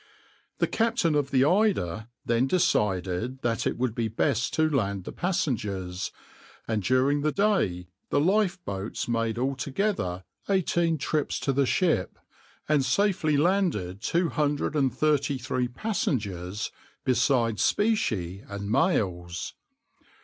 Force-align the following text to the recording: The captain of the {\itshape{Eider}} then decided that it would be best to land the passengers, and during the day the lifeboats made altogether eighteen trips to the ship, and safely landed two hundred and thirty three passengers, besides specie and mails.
The 0.57 0.65
captain 0.65 1.13
of 1.13 1.29
the 1.29 1.43
{\itshape{Eider}} 1.43 2.07
then 2.25 2.47
decided 2.47 3.43
that 3.43 3.67
it 3.67 3.77
would 3.77 3.93
be 3.93 4.07
best 4.07 4.51
to 4.55 4.67
land 4.67 5.03
the 5.03 5.11
passengers, 5.11 6.11
and 6.67 6.81
during 6.81 7.21
the 7.21 7.31
day 7.31 7.85
the 8.09 8.19
lifeboats 8.19 9.07
made 9.07 9.37
altogether 9.37 10.23
eighteen 10.49 10.97
trips 10.97 11.39
to 11.41 11.53
the 11.53 11.67
ship, 11.67 12.17
and 12.67 12.83
safely 12.83 13.37
landed 13.37 14.01
two 14.01 14.29
hundred 14.29 14.75
and 14.75 14.91
thirty 14.91 15.37
three 15.37 15.67
passengers, 15.67 16.71
besides 17.05 17.61
specie 17.61 18.43
and 18.49 18.71
mails. 18.71 19.53